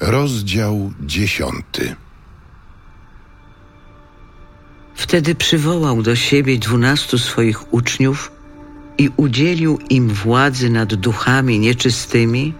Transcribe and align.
Rozdział 0.00 0.92
dziesiąty. 1.00 1.96
Wtedy 4.94 5.34
przywołał 5.34 6.02
do 6.02 6.16
siebie 6.16 6.58
dwunastu 6.58 7.18
swoich 7.18 7.74
uczniów 7.74 8.32
i 8.98 9.10
udzielił 9.16 9.78
im 9.90 10.08
władzy 10.08 10.70
nad 10.70 10.94
duchami 10.94 11.58
nieczystymi, 11.58 12.54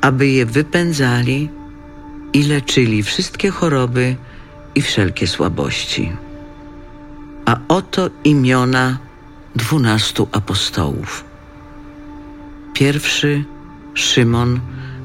aby 0.00 0.28
je 0.28 0.46
wypędzali 0.46 1.50
i 2.32 2.42
leczyli 2.42 3.02
wszystkie 3.02 3.50
choroby 3.50 4.16
i 4.74 4.82
wszelkie 4.82 5.26
słabości. 5.26 6.12
A 7.44 7.56
oto 7.68 8.10
imiona 8.24 8.98
dwunastu 9.56 10.28
apostołów. 10.32 11.24
Pierwszy 12.74 13.44
Szymon, 13.94 14.60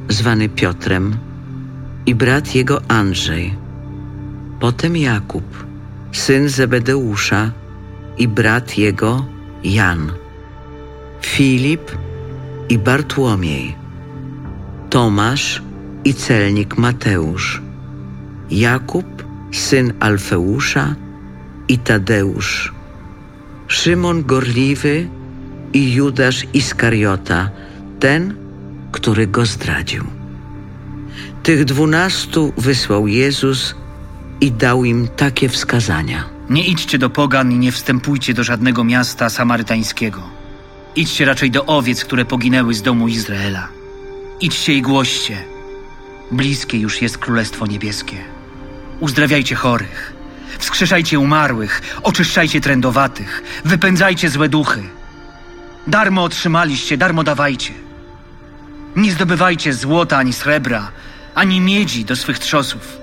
zwany 0.09 0.49
Piotrem, 0.49 1.17
i 2.05 2.15
brat 2.15 2.55
jego 2.55 2.81
Andrzej. 2.87 3.55
Potem 4.59 4.97
Jakub, 4.97 5.65
syn 6.11 6.49
Zebedeusza, 6.49 7.51
i 8.17 8.27
brat 8.27 8.77
jego 8.77 9.25
Jan. 9.63 10.11
Filip 11.21 11.91
i 12.69 12.77
Bartłomiej. 12.77 13.75
Tomasz 14.89 15.61
i 16.03 16.13
celnik 16.13 16.77
Mateusz. 16.77 17.61
Jakub, 18.51 19.23
syn 19.51 19.93
Alfeusza 19.99 20.95
i 21.67 21.77
Tadeusz. 21.77 22.73
Szymon 23.67 24.23
Gorliwy 24.23 25.07
i 25.73 25.93
Judasz 25.93 26.47
Iskariota, 26.53 27.49
ten, 27.99 28.46
który 28.97 29.27
go 29.27 29.45
zdradził. 29.45 30.03
Tych 31.43 31.65
dwunastu 31.65 32.53
wysłał 32.57 33.07
Jezus 33.07 33.75
i 34.41 34.51
dał 34.51 34.85
im 34.85 35.07
takie 35.07 35.49
wskazania. 35.49 36.23
Nie 36.49 36.65
idźcie 36.65 36.97
do 36.97 37.09
pogan 37.09 37.51
i 37.51 37.57
nie 37.57 37.71
wstępujcie 37.71 38.33
do 38.33 38.43
żadnego 38.43 38.83
miasta 38.83 39.29
samarytańskiego. 39.29 40.21
Idźcie 40.95 41.25
raczej 41.25 41.51
do 41.51 41.65
owiec, 41.65 42.05
które 42.05 42.25
poginęły 42.25 42.73
z 42.73 42.81
domu 42.81 43.07
Izraela. 43.07 43.67
Idźcie 44.41 44.73
i 44.73 44.81
głoście. 44.81 45.37
Bliskie 46.31 46.77
już 46.77 47.01
jest 47.01 47.17
Królestwo 47.17 47.65
Niebieskie. 47.67 48.17
Uzdrawiajcie 48.99 49.55
chorych, 49.55 50.13
wskrzeszajcie 50.59 51.19
umarłych, 51.19 51.81
oczyszczajcie 52.03 52.61
trędowatych, 52.61 53.43
wypędzajcie 53.65 54.29
złe 54.29 54.49
duchy. 54.49 54.83
Darmo 55.87 56.23
otrzymaliście, 56.23 56.97
darmo 56.97 57.23
dawajcie. 57.23 57.86
Nie 58.97 59.11
zdobywajcie 59.11 59.73
złota 59.73 60.17
ani 60.17 60.33
srebra, 60.33 60.91
ani 61.35 61.61
miedzi 61.61 62.05
do 62.05 62.15
swych 62.15 62.39
trzosów. 62.39 62.97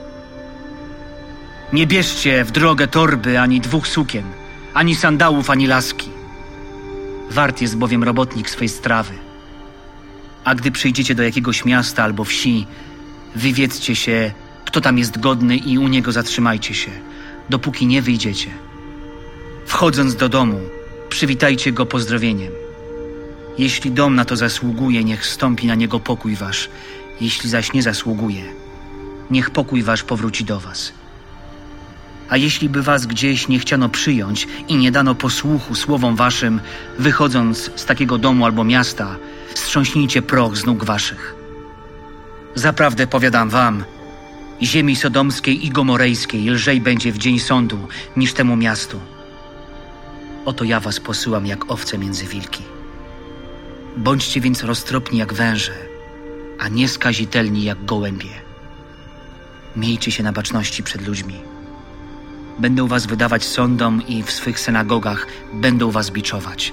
Nie 1.73 1.87
bierzcie 1.87 2.45
w 2.45 2.50
drogę 2.50 2.89
torby 2.89 3.41
ani 3.41 3.61
dwóch 3.61 3.87
sukien, 3.89 4.25
ani 4.75 4.95
sandałów, 4.95 5.50
ani 5.50 5.67
laski. 5.67 6.11
Wart 7.31 7.61
jest 7.61 7.77
bowiem 7.77 8.05
robotnik 8.05 8.50
swej 8.50 8.69
strawy. 8.69 9.15
A 10.45 10.55
gdy 10.55 10.70
przyjdziecie 10.70 11.15
do 11.15 11.22
jakiegoś 11.22 11.65
miasta 11.65 12.05
albo 12.05 12.25
wsi, 12.25 12.67
wywiedzcie 13.34 13.97
się, 13.97 14.33
kto 14.65 14.81
tam 14.81 14.98
jest 14.98 15.20
godny 15.20 15.56
i 15.56 15.78
u 15.78 15.89
niego 15.89 16.12
zatrzymajcie 16.12 16.75
się, 16.75 16.91
dopóki 17.50 17.87
nie 17.87 18.03
wyjdziecie. 18.03 18.50
Wchodząc 19.67 20.17
do 20.17 20.28
domu, 20.28 20.61
przywitajcie 21.09 21.72
go 21.72 21.87
pozdrowieniem. 21.87 22.64
Jeśli 23.58 23.91
dom 23.91 24.14
na 24.14 24.24
to 24.24 24.36
zasługuje, 24.36 25.05
niech 25.05 25.27
stąpi 25.27 25.66
na 25.66 25.74
niego 25.74 26.00
pokój 26.00 26.36
wasz. 26.36 26.69
Jeśli 27.20 27.50
zaś 27.50 27.72
nie 27.72 27.83
zasługuje, 27.83 28.42
niech 29.30 29.50
pokój 29.50 29.83
wasz 29.83 30.02
powróci 30.02 30.44
do 30.44 30.60
was. 30.60 30.92
A 32.28 32.36
jeśli 32.36 32.69
by 32.69 32.82
was 32.82 33.06
gdzieś 33.06 33.48
nie 33.48 33.58
chciano 33.58 33.88
przyjąć 33.88 34.47
i 34.69 34.77
nie 34.77 34.91
dano 34.91 35.14
posłuchu 35.14 35.75
słowom 35.75 36.16
waszym, 36.16 36.60
wychodząc 36.98 37.70
z 37.76 37.84
takiego 37.84 38.19
domu 38.19 38.44
albo 38.44 38.64
miasta, 38.64 39.16
strząśnijcie 39.54 40.22
proch 40.22 40.56
z 40.56 40.66
nóg 40.66 40.84
waszych. 40.84 41.34
Zaprawdę 42.54 43.06
powiadam 43.06 43.48
wam, 43.50 43.84
ziemi 44.62 44.97
sodomskiej 44.97 45.66
i 45.66 45.70
gomorejskiej 45.70 46.50
lżej 46.50 46.81
będzie 46.81 47.12
w 47.12 47.19
dzień 47.19 47.38
sądu 47.38 47.78
niż 48.16 48.32
temu 48.32 48.56
miastu. 48.56 49.00
Oto 50.44 50.64
ja 50.64 50.81
was 50.81 51.00
posyłam 51.00 51.47
jak 51.47 51.70
owce 51.70 51.98
między 51.98 52.26
wilki. 52.26 52.74
Bądźcie 53.97 54.41
więc 54.41 54.65
roztropni 54.65 55.19
jak 55.19 55.32
węże, 55.32 55.72
a 56.59 56.69
nie 56.69 56.88
skazitelni 56.88 57.65
jak 57.65 57.84
gołębie. 57.84 58.31
Miejcie 59.77 60.10
się 60.12 60.22
na 60.22 60.32
baczności 60.32 60.82
przed 60.82 61.06
ludźmi. 61.06 61.34
Będą 62.59 62.87
was 62.87 63.06
wydawać 63.06 63.44
sądom 63.44 64.03
i 64.09 64.22
w 64.22 64.31
swych 64.31 64.60
synagogach 64.60 65.27
będą 65.53 65.91
was 65.91 66.10
biczować. 66.10 66.72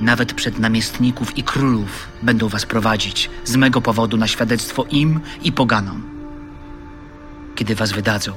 Nawet 0.00 0.32
przed 0.32 0.58
namiestników 0.58 1.38
i 1.38 1.42
królów 1.42 2.08
będą 2.22 2.48
was 2.48 2.66
prowadzić 2.66 3.30
z 3.44 3.56
mego 3.56 3.80
powodu 3.80 4.16
na 4.16 4.28
świadectwo 4.28 4.84
im 4.90 5.20
i 5.42 5.52
poganom. 5.52 6.02
Kiedy 7.54 7.74
was 7.74 7.92
wydadzą, 7.92 8.32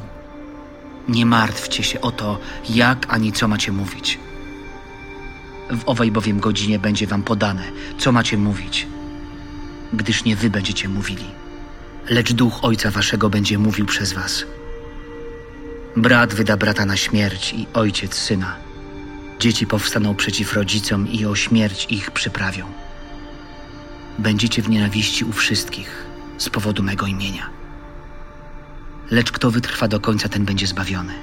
nie 1.08 1.26
martwcie 1.26 1.84
się 1.84 2.02
o 2.02 2.12
to, 2.12 2.40
jak 2.70 3.14
ani 3.14 3.32
co 3.32 3.48
macie 3.48 3.72
mówić. 3.72 4.20
W 5.72 5.84
owej 5.86 6.12
bowiem 6.12 6.40
godzinie 6.40 6.80
będzie 6.80 7.08
wam 7.08 7.24
podane, 7.24 7.64
co 7.98 8.12
macie 8.12 8.38
mówić, 8.38 8.88
gdyż 9.94 10.24
nie 10.24 10.36
wy 10.36 10.50
będziecie 10.50 10.90
mówili, 10.90 11.26
lecz 12.10 12.34
duch 12.34 12.60
Ojca 12.62 12.92
Waszego 12.92 13.30
będzie 13.30 13.58
mówił 13.58 13.86
przez 13.86 14.14
was. 14.14 14.46
Brat 15.96 16.34
wyda 16.34 16.58
brata 16.58 16.86
na 16.86 16.98
śmierć 16.98 17.54
i 17.54 17.68
ojciec 17.74 18.16
syna. 18.16 18.56
Dzieci 19.40 19.68
powstaną 19.68 20.16
przeciw 20.16 20.54
rodzicom 20.54 21.08
i 21.08 21.26
o 21.26 21.36
śmierć 21.36 21.88
ich 21.90 22.12
przyprawią. 22.12 22.66
Będziecie 24.20 24.62
w 24.62 24.70
nienawiści 24.70 25.26
u 25.26 25.32
wszystkich 25.32 26.06
z 26.38 26.50
powodu 26.50 26.84
mego 26.84 27.08
imienia. 27.08 27.50
Lecz 29.12 29.32
kto 29.32 29.52
wytrwa 29.52 29.88
do 29.88 30.00
końca, 30.00 30.30
ten 30.30 30.46
będzie 30.46 30.68
zbawiony. 30.68 31.14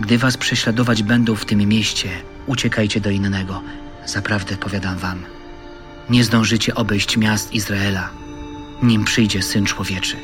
Gdy 0.00 0.18
was 0.18 0.36
prześladować 0.36 1.02
będą 1.02 1.34
w 1.34 1.44
tym 1.44 1.58
mieście, 1.58 2.08
uciekajcie 2.48 3.00
do 3.00 3.10
innego. 3.10 3.62
Zaprawdę 4.06 4.56
powiadam 4.56 4.98
wam, 4.98 5.24
nie 6.10 6.24
zdążycie 6.24 6.74
obejść 6.74 7.16
miast 7.16 7.54
Izraela, 7.54 8.10
nim 8.82 9.04
przyjdzie 9.04 9.42
Syn 9.42 9.64
Człowieczy. 9.64 10.16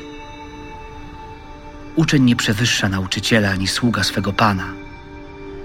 Uczeń 1.95 2.23
nie 2.23 2.35
przewyższa 2.35 2.89
nauczyciela 2.89 3.49
ani 3.49 3.67
sługa 3.67 4.03
swego 4.03 4.33
Pana. 4.33 4.73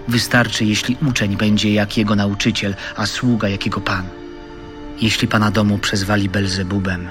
Wystarczy, 0.09 0.65
jeśli 0.65 0.97
uczeń 1.09 1.37
będzie 1.37 1.73
jak 1.73 1.97
jego 1.97 2.17
nauczyciel, 2.17 2.75
a 2.97 3.07
sługa 3.07 3.49
jak 3.49 3.67
jego 3.67 3.81
Pan. 3.81 4.05
Jeśli 5.01 5.29
Pana 5.29 5.51
domu 5.51 5.79
przezwali 5.79 6.29
Belzebubem, 6.29 7.09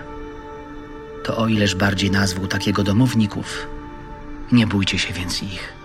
to 1.23 1.37
o 1.37 1.47
ileż 1.47 1.75
bardziej 1.75 2.11
nazwał 2.11 2.47
takiego 2.47 2.83
domowników. 2.83 3.67
Nie 4.51 4.67
bójcie 4.67 4.99
się 4.99 5.13
więc 5.13 5.43
ich. 5.43 5.78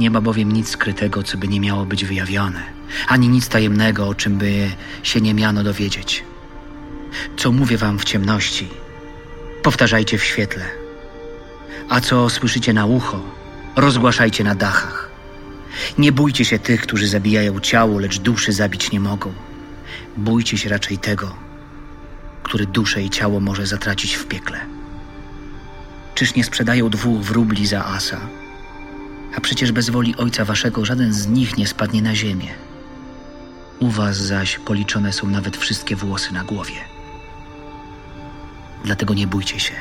Nie 0.00 0.10
ma 0.10 0.20
bowiem 0.20 0.52
nic 0.52 0.68
skrytego, 0.68 1.22
co 1.22 1.38
by 1.38 1.48
nie 1.48 1.60
miało 1.60 1.86
być 1.86 2.04
wyjawione, 2.04 2.62
ani 3.08 3.28
nic 3.28 3.48
tajemnego, 3.48 4.08
o 4.08 4.14
czym 4.14 4.38
by 4.38 4.70
się 5.02 5.20
nie 5.20 5.34
miano 5.34 5.64
dowiedzieć. 5.64 6.24
Co 7.36 7.52
mówię 7.52 7.76
wam 7.76 7.98
w 7.98 8.04
ciemności, 8.04 8.68
powtarzajcie 9.62 10.18
w 10.18 10.24
świetle. 10.24 10.64
A 11.88 12.00
co 12.00 12.30
słyszycie 12.30 12.72
na 12.72 12.86
ucho, 12.86 13.20
rozgłaszajcie 13.76 14.44
na 14.44 14.54
dachach. 14.54 15.10
Nie 15.98 16.12
bójcie 16.12 16.44
się 16.44 16.58
tych, 16.58 16.80
którzy 16.80 17.08
zabijają 17.08 17.60
ciało, 17.60 17.98
lecz 17.98 18.18
duszy 18.18 18.52
zabić 18.52 18.92
nie 18.92 19.00
mogą. 19.00 19.32
Bójcie 20.16 20.58
się 20.58 20.68
raczej 20.68 20.98
tego, 20.98 21.36
który 22.42 22.66
duszę 22.66 23.02
i 23.02 23.10
ciało 23.10 23.40
może 23.40 23.66
zatracić 23.66 24.14
w 24.14 24.26
piekle. 24.26 24.60
Czyż 26.14 26.34
nie 26.34 26.44
sprzedają 26.44 26.90
dwóch 26.90 27.20
wróbli 27.22 27.66
za 27.66 27.84
asa? 27.84 28.39
A 29.36 29.40
przecież 29.40 29.72
bez 29.72 29.90
woli 29.90 30.16
Ojca 30.16 30.44
Waszego 30.44 30.84
żaden 30.84 31.12
z 31.12 31.26
nich 31.26 31.56
nie 31.56 31.66
spadnie 31.66 32.02
na 32.02 32.14
ziemię. 32.14 32.48
U 33.80 33.88
Was 33.88 34.16
zaś 34.16 34.58
policzone 34.58 35.12
są 35.12 35.28
nawet 35.28 35.56
wszystkie 35.56 35.96
włosy 35.96 36.34
na 36.34 36.44
głowie. 36.44 36.74
Dlatego 38.84 39.14
nie 39.14 39.26
bójcie 39.26 39.60
się. 39.60 39.74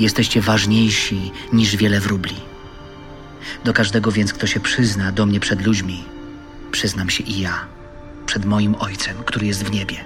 Jesteście 0.00 0.40
ważniejsi 0.40 1.32
niż 1.52 1.76
wiele 1.76 2.00
wróbli. 2.00 2.36
Do 3.64 3.72
każdego 3.72 4.12
więc, 4.12 4.32
kto 4.32 4.46
się 4.46 4.60
przyzna 4.60 5.12
do 5.12 5.26
mnie 5.26 5.40
przed 5.40 5.66
ludźmi, 5.66 6.04
przyznam 6.72 7.10
się 7.10 7.24
i 7.24 7.40
ja, 7.40 7.64
przed 8.26 8.44
moim 8.44 8.74
Ojcem, 8.74 9.16
który 9.24 9.46
jest 9.46 9.64
w 9.64 9.70
niebie. 9.70 10.04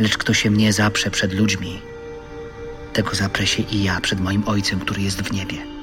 Lecz 0.00 0.18
kto 0.18 0.34
się 0.34 0.50
mnie 0.50 0.72
zaprze 0.72 1.10
przed 1.10 1.32
ludźmi, 1.32 1.80
tego 2.92 3.14
zaprę 3.14 3.46
się 3.46 3.62
i 3.62 3.82
ja 3.82 4.00
przed 4.00 4.20
moim 4.20 4.42
Ojcem, 4.46 4.80
który 4.80 5.02
jest 5.02 5.22
w 5.22 5.32
niebie. 5.32 5.73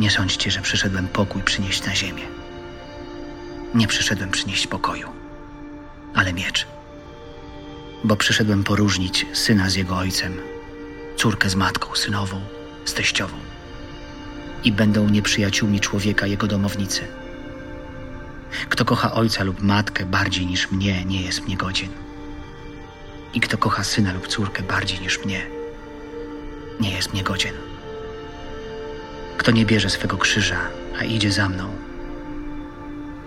Nie 0.00 0.10
sądźcie, 0.10 0.50
że 0.50 0.60
przyszedłem 0.60 1.08
pokój 1.08 1.42
przynieść 1.42 1.86
na 1.86 1.94
ziemię. 1.94 2.22
Nie 3.74 3.86
przyszedłem 3.86 4.30
przynieść 4.30 4.66
pokoju, 4.66 5.08
ale 6.14 6.32
miecz. 6.32 6.66
Bo 8.04 8.16
przyszedłem 8.16 8.64
poróżnić 8.64 9.26
syna 9.32 9.70
z 9.70 9.74
jego 9.74 9.96
ojcem 9.96 10.40
córkę 11.16 11.50
z 11.50 11.54
matką, 11.54 11.94
synową, 11.94 12.40
z 12.84 12.94
teściową. 12.94 13.36
I 14.64 14.72
będą 14.72 15.08
nieprzyjaciółmi 15.08 15.80
człowieka 15.80 16.26
jego 16.26 16.46
domownicy. 16.46 17.02
Kto 18.68 18.84
kocha 18.84 19.12
ojca 19.12 19.44
lub 19.44 19.62
matkę 19.62 20.06
bardziej 20.06 20.46
niż 20.46 20.70
mnie, 20.70 21.04
nie 21.04 21.22
jest 21.22 21.46
mnie 21.46 21.56
godzien. 21.56 21.88
I 23.34 23.40
kto 23.40 23.58
kocha 23.58 23.84
syna 23.84 24.12
lub 24.12 24.28
córkę 24.28 24.62
bardziej 24.62 25.00
niż 25.00 25.24
mnie, 25.24 25.46
nie 26.80 26.90
jest 26.90 27.12
mnie 27.12 27.22
godzien. 27.22 27.67
Kto 29.38 29.50
nie 29.50 29.66
bierze 29.66 29.90
swego 29.90 30.18
krzyża, 30.18 30.60
a 31.00 31.04
idzie 31.04 31.32
za 31.32 31.48
mną, 31.48 31.70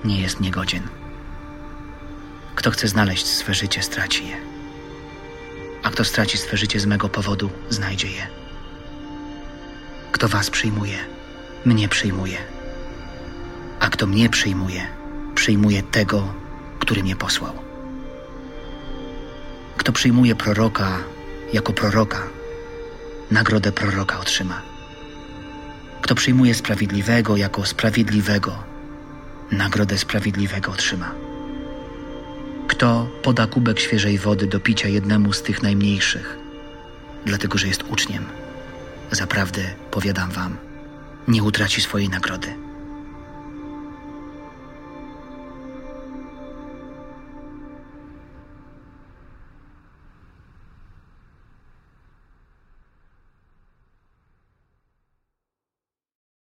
nie 0.03 0.21
jest 0.21 0.39
mnie 0.39 0.51
godzien. 0.51 0.87
Kto 2.55 2.71
chce 2.71 2.87
znaleźć 2.87 3.27
swe 3.27 3.53
życie, 3.53 3.83
straci 3.83 4.27
je. 4.27 4.35
A 5.83 5.89
kto 5.89 6.03
straci 6.03 6.37
swe 6.37 6.57
życie 6.57 6.79
z 6.79 6.85
mego 6.85 7.09
powodu, 7.09 7.49
znajdzie 7.69 8.07
je. 8.07 8.27
Kto 10.11 10.27
was 10.27 10.49
przyjmuje, 10.49 10.97
mnie 11.65 11.89
przyjmuje. 11.89 12.37
A 13.79 13.89
kto 13.89 14.07
mnie 14.07 14.29
przyjmuje, 14.29 14.87
przyjmuje 15.35 15.83
tego, 15.83 16.33
który 16.79 17.03
mnie 17.03 17.15
posłał. 17.15 17.53
Kto 19.77 19.91
przyjmuje 19.91 20.35
proroka 20.35 20.97
jako 21.53 21.73
proroka, 21.73 22.27
nagrodę 23.31 23.71
proroka 23.71 24.19
otrzyma. 24.19 24.70
Kto 26.01 26.15
przyjmuje 26.15 26.53
sprawiedliwego 26.53 27.37
jako 27.37 27.65
sprawiedliwego, 27.65 28.63
nagrodę 29.51 29.97
sprawiedliwego 29.97 30.71
otrzyma. 30.71 31.11
Kto 32.67 33.07
poda 33.23 33.47
kubek 33.47 33.79
świeżej 33.79 34.17
wody 34.17 34.47
do 34.47 34.59
picia 34.59 34.87
jednemu 34.87 35.33
z 35.33 35.41
tych 35.41 35.63
najmniejszych, 35.63 36.37
dlatego 37.25 37.57
że 37.57 37.67
jest 37.67 37.83
uczniem, 37.83 38.25
zaprawdę 39.11 39.61
powiadam 39.91 40.31
wam, 40.31 40.57
nie 41.27 41.43
utraci 41.43 41.81
swojej 41.81 42.09
nagrody. 42.09 42.70